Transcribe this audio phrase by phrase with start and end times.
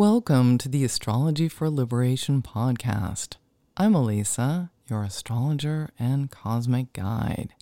[0.00, 3.34] Welcome to the Astrology for Liberation podcast.
[3.76, 7.52] I'm Alyssa, your astrologer and cosmic guide.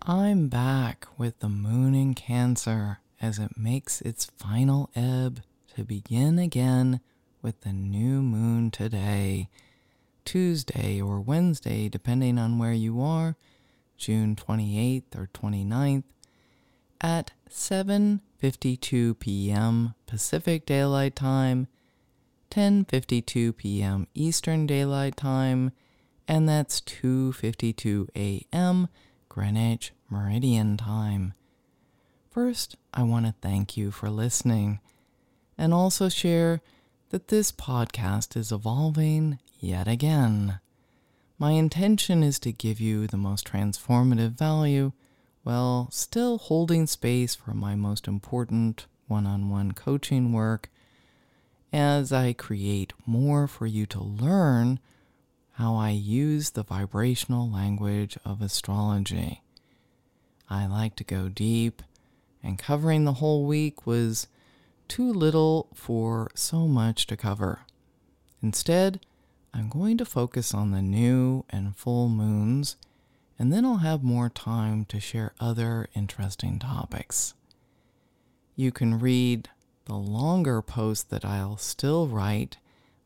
[0.00, 5.42] I'm back with the moon in Cancer as it makes its final ebb
[5.76, 7.00] to begin again
[7.44, 9.50] with the new moon today,
[10.24, 13.36] Tuesday or Wednesday, depending on where you are,
[13.98, 16.04] June 28th or 29th,
[17.02, 19.94] at 7:52 p.m.
[20.06, 21.68] Pacific Daylight Time,
[22.50, 24.06] 10:52 p.m.
[24.14, 25.72] Eastern Daylight Time,
[26.26, 28.88] and that's 2:52 a.m.
[29.28, 31.34] Greenwich Meridian Time.
[32.30, 34.80] First, I want to thank you for listening
[35.58, 36.62] and also share
[37.14, 40.58] that this podcast is evolving yet again.
[41.38, 44.90] My intention is to give you the most transformative value
[45.44, 50.70] while still holding space for my most important one on one coaching work
[51.72, 54.80] as I create more for you to learn
[55.52, 59.40] how I use the vibrational language of astrology.
[60.50, 61.80] I like to go deep,
[62.42, 64.26] and covering the whole week was
[64.88, 67.60] too little for so much to cover.
[68.42, 69.00] Instead,
[69.52, 72.76] I'm going to focus on the new and full moons,
[73.38, 77.34] and then I'll have more time to share other interesting topics.
[78.56, 79.48] You can read
[79.86, 82.58] the longer post that I'll still write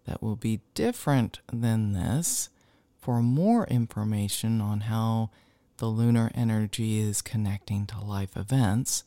[0.07, 2.49] that will be different than this
[3.01, 5.31] for more information on how
[5.79, 9.05] the lunar energy is connecting to life events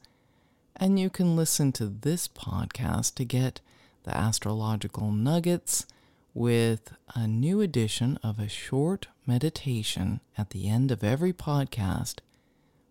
[0.75, 3.61] and you can listen to this podcast to get
[4.03, 5.85] the astrological nuggets
[6.33, 12.19] with a new edition of a short meditation at the end of every podcast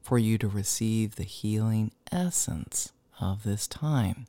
[0.02, 4.26] for you to receive the healing essence of this time.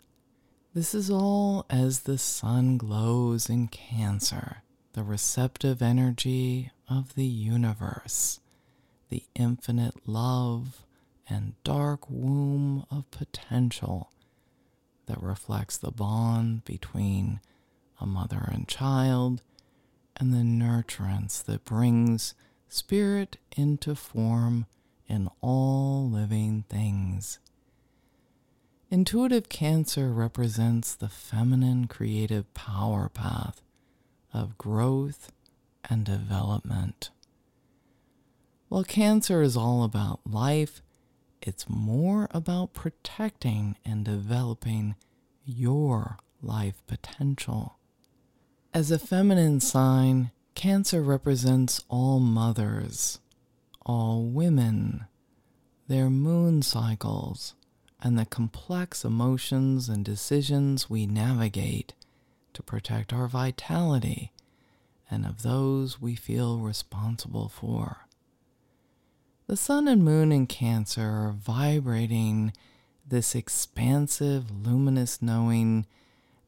[0.74, 4.64] This is all as the sun glows in Cancer,
[4.94, 8.40] the receptive energy of the universe,
[9.10, 10.86] the infinite love
[11.32, 14.12] and dark womb of potential
[15.06, 17.40] that reflects the bond between
[18.00, 19.42] a mother and child
[20.18, 22.34] and the nurturance that brings
[22.68, 24.66] spirit into form
[25.08, 27.40] in all living things.
[28.90, 33.62] Intuitive Cancer represents the feminine creative power path
[34.34, 35.32] of growth
[35.90, 37.10] and development.
[38.68, 40.82] While Cancer is all about life,
[41.42, 44.96] it's more about protecting and developing
[45.46, 47.78] your life potential.
[48.74, 53.20] As a feminine sign, Cancer represents all mothers,
[53.86, 55.06] all women,
[55.88, 57.56] their moon cycles,
[58.02, 61.94] and the complex emotions and decisions we navigate
[62.54, 64.32] to protect our vitality
[65.10, 68.08] and of those we feel responsible for.
[69.52, 72.54] The sun and moon in Cancer are vibrating
[73.06, 75.88] this expansive, luminous knowing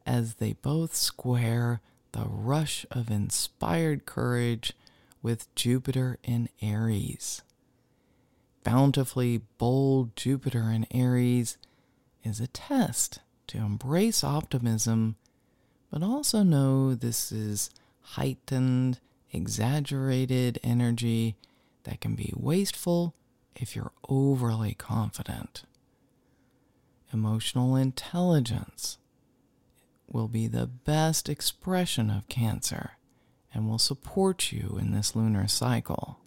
[0.06, 1.82] as they both square
[2.12, 4.72] the rush of inspired courage
[5.20, 7.42] with Jupiter in Aries.
[8.62, 11.58] Bountifully bold Jupiter in Aries
[12.22, 15.16] is a test to embrace optimism,
[15.90, 17.68] but also know this is
[18.00, 18.98] heightened,
[19.30, 21.36] exaggerated energy
[21.84, 23.14] that can be wasteful
[23.54, 25.64] if you're overly confident.
[27.12, 28.98] Emotional intelligence
[30.10, 32.92] will be the best expression of Cancer
[33.52, 36.18] and will support you in this lunar cycle.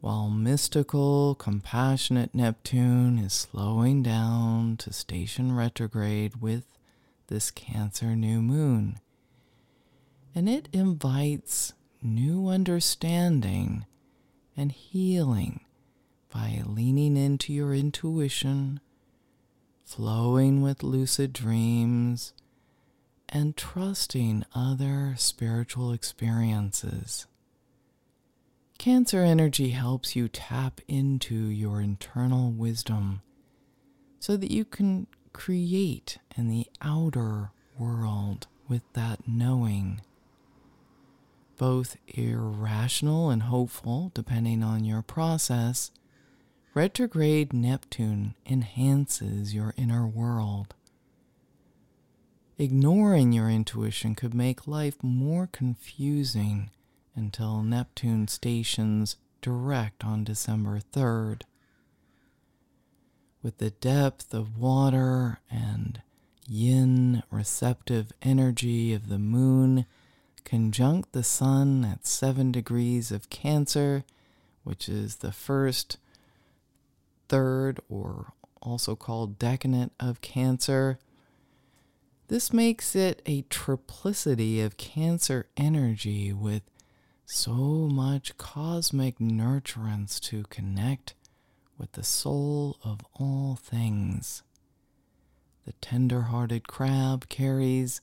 [0.00, 6.64] While mystical, compassionate Neptune is slowing down to station retrograde with
[7.26, 9.00] this Cancer new moon,
[10.34, 13.84] and it invites new understanding
[14.56, 15.60] and healing
[16.32, 18.80] by leaning into your intuition,
[19.84, 22.32] flowing with lucid dreams,
[23.28, 27.26] and trusting other spiritual experiences.
[28.78, 33.22] Cancer energy helps you tap into your internal wisdom
[34.20, 40.00] so that you can create in the outer world with that knowing
[41.56, 45.90] both irrational and hopeful, depending on your process,
[46.74, 50.74] retrograde Neptune enhances your inner world.
[52.58, 56.70] Ignoring your intuition could make life more confusing
[57.14, 61.42] until Neptune stations direct on December 3rd.
[63.42, 66.00] With the depth of water and
[66.48, 69.86] yin receptive energy of the moon
[70.46, 74.04] conjunct the sun at 7 degrees of Cancer,
[74.62, 75.98] which is the first,
[77.28, 78.32] third, or
[78.62, 80.98] also called decanate of Cancer.
[82.28, 86.62] This makes it a triplicity of Cancer energy with
[87.24, 91.14] so much cosmic nurturance to connect
[91.76, 94.44] with the soul of all things.
[95.66, 98.00] The tender hearted crab carries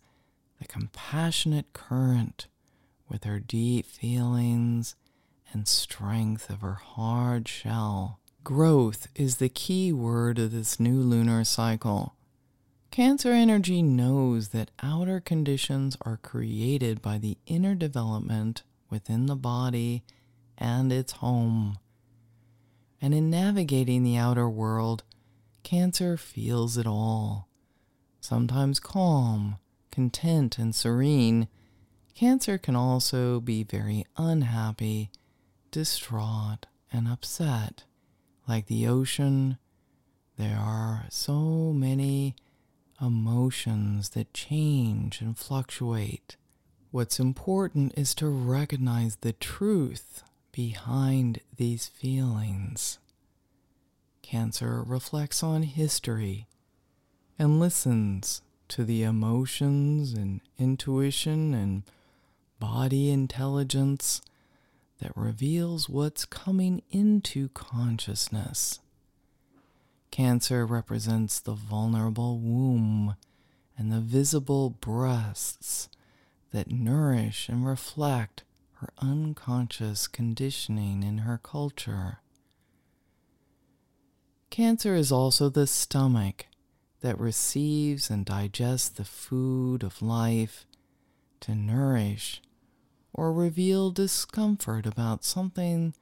[0.63, 2.47] the compassionate current
[3.09, 4.95] with her deep feelings
[5.51, 8.19] and strength of her hard shell.
[8.45, 12.15] Growth is the key word of this new lunar cycle.
[12.91, 20.03] Cancer energy knows that outer conditions are created by the inner development within the body
[20.57, 21.77] and its home.
[23.01, 25.03] And in navigating the outer world,
[25.63, 27.49] Cancer feels it all.
[28.21, 29.57] Sometimes calm,
[29.93, 31.47] content, and serene,
[32.15, 35.11] Cancer can also be very unhappy,
[35.71, 37.83] distraught, and upset.
[38.47, 39.57] Like the ocean,
[40.37, 42.35] there are so many
[43.01, 46.37] emotions that change and fluctuate.
[46.91, 52.99] What's important is to recognize the truth behind these feelings.
[54.21, 56.47] Cancer reflects on history
[57.37, 58.41] and listens
[58.73, 61.83] to the emotions and intuition and
[62.59, 64.19] body intelligence
[64.99, 68.79] that reveals what's coming into consciousness.
[70.09, 73.15] Cancer represents the vulnerable womb
[73.77, 75.87] and the visible breasts
[76.51, 78.43] that nourish and reflect
[78.77, 82.21] her unconscious conditioning in her culture.
[84.49, 86.47] Cancer is also the stomach
[87.03, 90.65] that receives and digests the food of life
[91.41, 92.41] to nourish
[93.11, 95.93] or reveal discomfort about something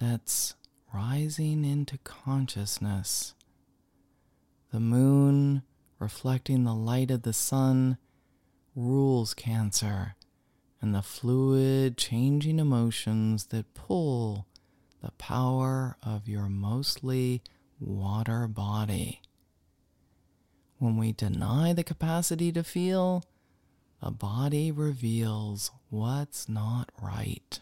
[0.00, 0.54] that's
[0.92, 3.34] rising into consciousness.
[4.72, 5.64] The moon,
[5.98, 7.98] reflecting the light of the sun,
[8.74, 10.16] rules Cancer
[10.80, 14.46] and the fluid, changing emotions that pull
[15.02, 17.42] the power of your mostly
[17.78, 19.20] water body.
[20.82, 23.22] When we deny the capacity to feel,
[24.02, 27.60] the body reveals what's not right.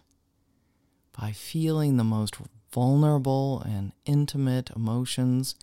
[1.20, 2.36] By feeling the most
[2.72, 5.54] vulnerable and intimate emotions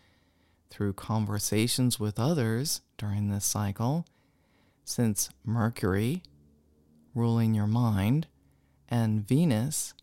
[0.69, 4.06] through conversations with others during this cycle,
[4.83, 6.21] since Mercury,
[7.15, 8.27] ruling your mind,
[8.88, 9.95] and Venus,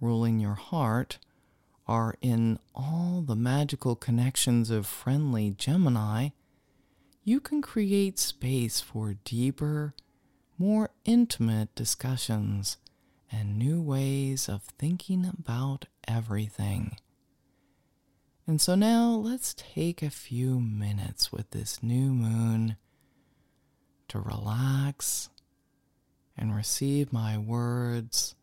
[0.00, 1.18] ruling your heart,
[1.86, 6.30] are in all the magical connections of friendly Gemini,
[7.28, 9.92] you can create space for deeper,
[10.56, 12.78] more intimate discussions
[13.30, 16.96] and new ways of thinking about everything.
[18.46, 22.76] And so now let's take a few minutes with this new moon
[24.08, 25.28] to relax
[26.34, 28.36] and receive my words,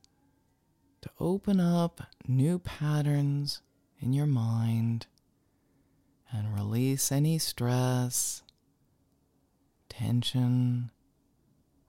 [1.02, 3.64] to open up new patterns
[4.00, 5.08] in your mind
[6.32, 8.44] and release any stress,
[9.98, 10.92] tension,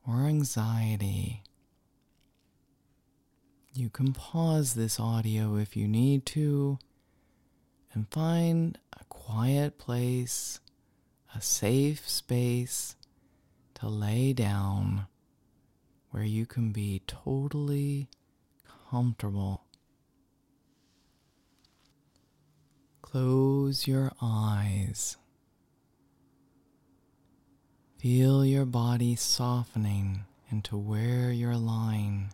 [0.07, 1.43] or anxiety.
[3.73, 6.79] You can pause this audio if you need to
[7.93, 10.61] and find a quiet place,
[11.35, 12.95] a safe space
[13.75, 15.07] to lay down
[16.11, 18.09] where you can be totally
[18.91, 19.65] comfortable.
[23.03, 25.17] Close your eyes.
[27.99, 32.29] Feel your body softening into where you're lying.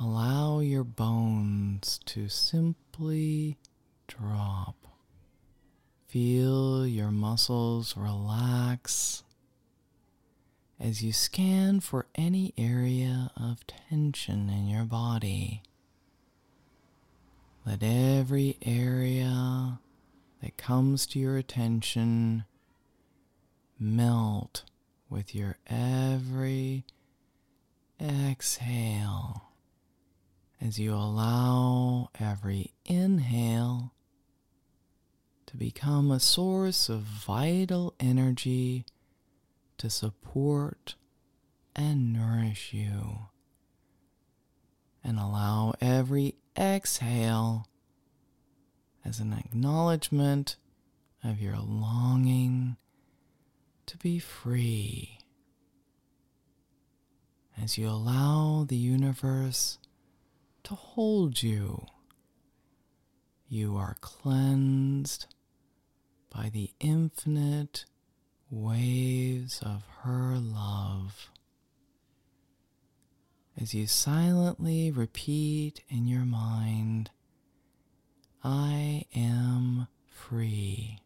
[0.00, 3.56] Allow your bones to simply
[4.08, 4.74] drop.
[6.08, 9.22] Feel your muscles relax
[10.80, 15.62] as you scan for any area of tension in your body.
[17.64, 19.78] Let every area
[20.42, 22.44] that comes to your attention
[23.78, 24.64] melt
[25.08, 26.84] with your every
[28.00, 29.46] exhale
[30.60, 33.92] as you allow every inhale
[35.46, 38.84] to become a source of vital energy
[39.78, 40.94] to support
[41.74, 43.28] and nourish you.
[45.04, 47.68] And allow every exhale
[49.04, 50.56] as an acknowledgement
[51.22, 52.76] of your longing
[53.86, 55.18] to be free.
[57.60, 59.78] As you allow the universe
[60.64, 61.86] to hold you,
[63.48, 65.26] you are cleansed
[66.30, 67.84] by the infinite
[68.50, 71.30] waves of her love.
[73.58, 77.10] As you silently repeat in your mind,
[78.44, 81.00] I am free.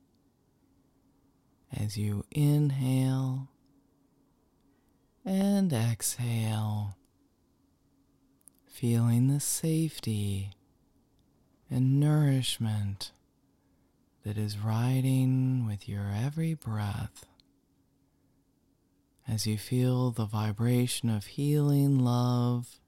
[1.77, 3.49] As you inhale
[5.25, 6.97] and exhale,
[8.67, 10.51] feeling the safety
[11.71, 13.13] and nourishment
[14.25, 17.27] that is riding with your every breath.
[19.29, 22.81] As you feel the vibration of healing love,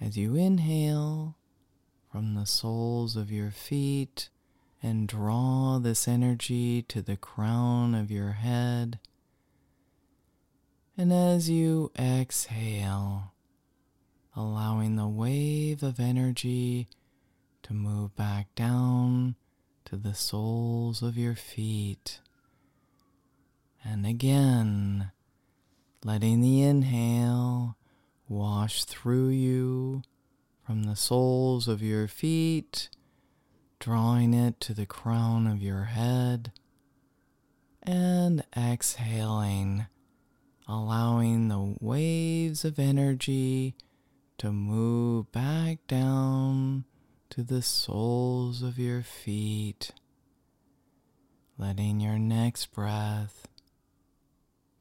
[0.00, 1.36] as you inhale
[2.10, 4.30] from the soles of your feet
[4.82, 8.98] and draw this energy to the crown of your head.
[10.96, 13.32] And as you exhale,
[14.34, 16.88] allowing the wave of energy
[17.62, 19.34] to move back down
[19.86, 22.20] to the soles of your feet.
[23.84, 25.10] And again,
[26.04, 27.76] letting the inhale
[28.28, 30.02] wash through you
[30.64, 32.88] from the soles of your feet,
[33.78, 36.52] drawing it to the crown of your head,
[37.82, 39.86] and exhaling,
[40.66, 43.74] allowing the waves of energy
[44.38, 46.84] to move back down
[47.30, 49.92] to the soles of your feet,
[51.58, 53.46] letting your next breath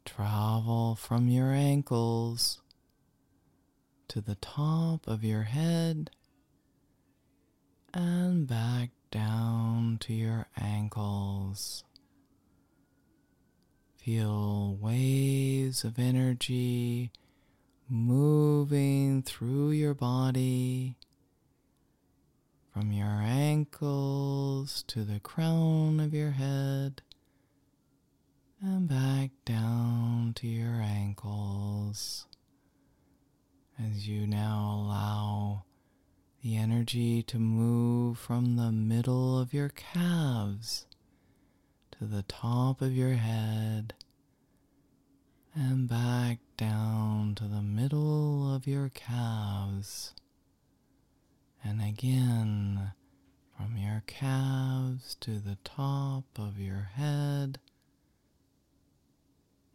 [0.06, 2.62] travel from your ankles
[4.08, 6.12] to the top of your head
[7.96, 11.86] and back down to your ankles.
[13.96, 17.12] Feel waves of energy
[17.90, 20.98] moving through your body
[22.74, 27.02] from your ankles to the crown of your head
[28.62, 32.26] and back down to your ankles
[33.80, 35.64] as you now allow
[36.46, 40.86] the energy to move from the middle of your calves
[41.90, 43.96] to the top of your head
[45.56, 50.14] and back down to the middle of your calves.
[51.64, 52.92] And again,
[53.58, 57.58] from your calves to the top of your head,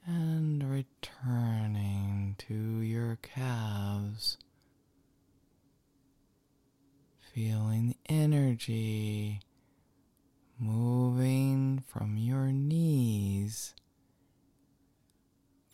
[0.06, 4.38] and returning to your calves,
[7.34, 9.40] feeling the energy
[10.58, 13.74] moving from your knees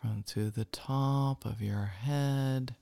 [0.00, 2.76] from to the top of your head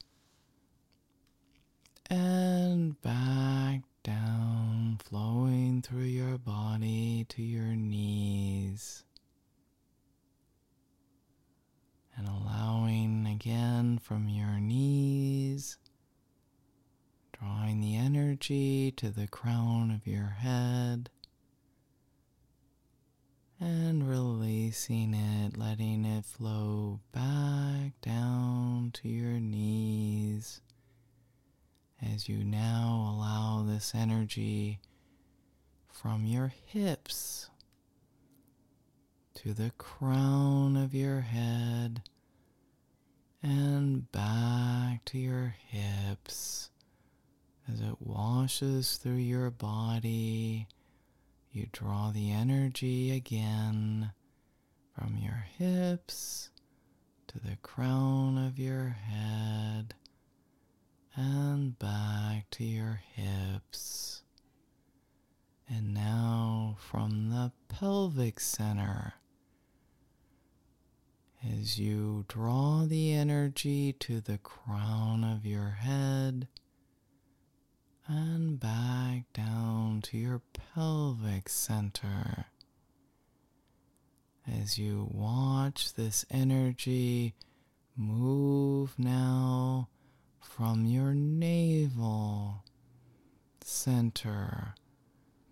[2.11, 9.05] and back down, flowing through your body to your knees.
[12.17, 15.79] And allowing again from your knees,
[17.33, 17.97] drawing the
[18.45, 21.09] energy to the crown of your head
[23.59, 30.61] and releasing it, letting it flow back down to your knees
[32.03, 34.79] as you now allow this energy
[35.91, 37.49] from your hips
[39.35, 42.03] to the crown of your head
[43.43, 46.69] and back to your hips
[47.71, 50.69] as it washes through your body.
[51.51, 54.13] You draw the energy again
[54.93, 56.51] from your hips
[57.29, 59.95] to the crown of your head
[61.17, 64.23] and back to your hips.
[65.69, 69.15] And now from the pelvic center,
[71.43, 76.49] as you draw the energy to the crown of your head
[78.07, 82.47] and back down to your pelvic center.
[84.47, 87.35] As you watch this energy
[87.97, 89.89] move now
[90.41, 92.65] from your navel
[93.63, 94.75] center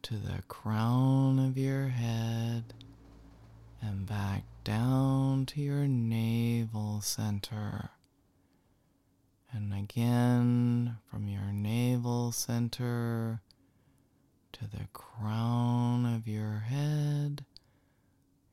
[0.03, 2.75] to the crown of your head
[3.81, 7.91] and back down to your navel center.
[9.55, 13.43] And again, from your navel center
[14.53, 17.45] to the crown of your head,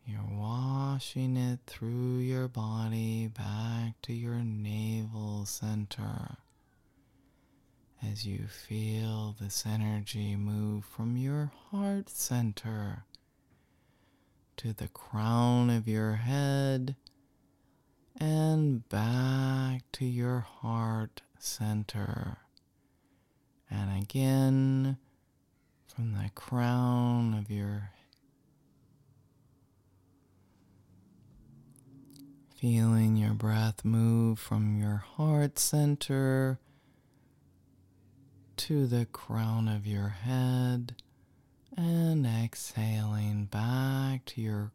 [0.05, 6.35] you're washing it through your body back to your navel center.
[8.05, 13.03] As you feel this energy move from your heart center
[14.57, 16.95] to the crown of your head
[18.19, 22.37] and back to your heart center.
[23.69, 24.97] And again,
[25.95, 27.91] from the crown of your
[32.59, 36.59] feeling your breath move from your heart center
[38.57, 40.93] to the crown of your head
[41.77, 44.73] and exhaling back to your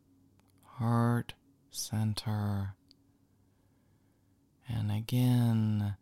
[0.63, 1.35] heart
[1.71, 2.75] center.
[4.69, 5.97] And again,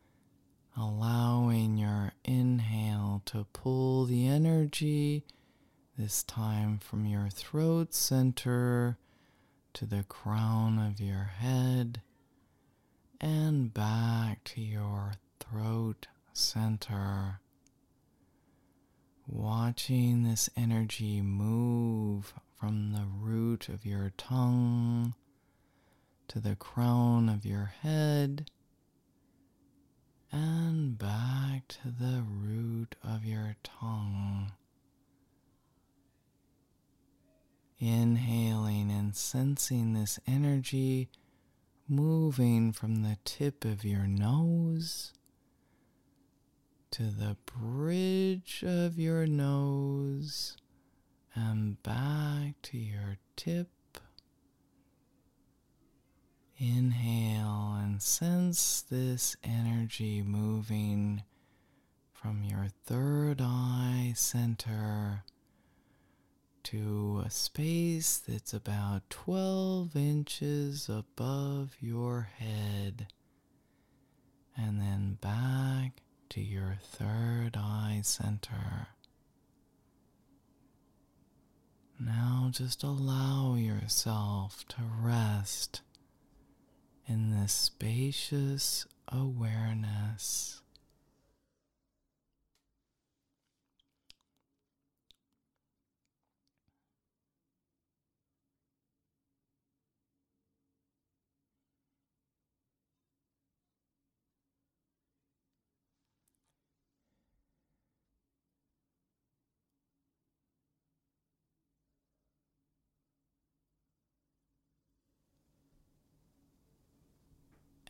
[0.77, 5.25] allowing your inhale to pull the energy,
[5.99, 8.97] this time from your throat center
[9.75, 12.01] to the crown of your head
[13.21, 17.41] and back to your throat center.
[19.27, 25.15] Watching this energy move from the root of your tongue
[26.33, 28.51] to the crown of your head
[30.31, 34.51] and back to the root of your tongue.
[37.79, 41.11] Inhaling and sensing this energy
[41.87, 45.13] moving from the tip of your nose
[46.93, 50.57] to the bridge of your nose
[51.35, 53.69] and back to your tip.
[56.65, 61.25] Inhale and sense this energy moving
[62.13, 65.25] from your third eye center
[66.63, 73.09] to a space that's about 12 inches above your head,
[74.57, 78.87] and then back to your third eye center.
[81.99, 85.81] Now just allow yourself to rest
[87.07, 90.62] in this spacious awareness.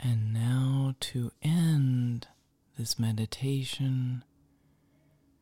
[0.05, 2.27] And now to end
[2.77, 4.25] this meditation,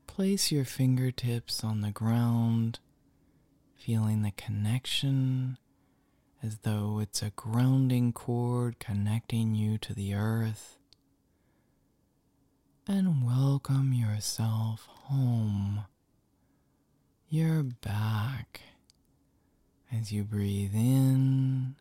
[0.07, 2.79] place your fingertips on the ground,
[3.75, 5.57] feeling the connection
[6.43, 10.77] as though it's a grounding cord connecting you to the earth.
[12.87, 15.85] And welcome yourself home.
[17.31, 18.61] You're back
[19.91, 21.77] as you breathe in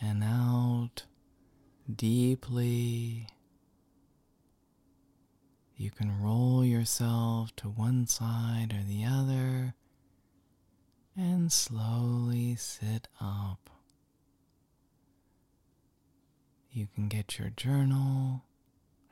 [0.00, 1.04] and out
[1.94, 3.28] deeply.
[5.76, 9.74] You can roll yourself to one side or the other
[11.16, 13.70] and slowly sit up.
[16.70, 18.44] You can get your journal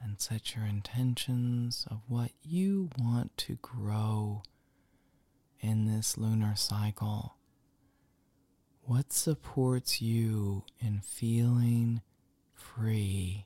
[0.03, 4.43] and set your intentions of what you want to grow
[5.61, 7.37] in this lunar cycle.
[8.83, 12.01] What supports you in feeling
[12.61, 13.45] free.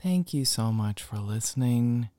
[0.00, 2.10] Thank you so much for listening.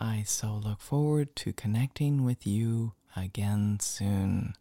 [0.00, 4.54] I so look forward to connecting with you again soon.